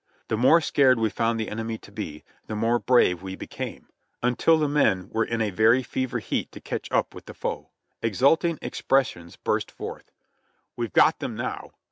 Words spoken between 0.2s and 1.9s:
The more scared we found the enemy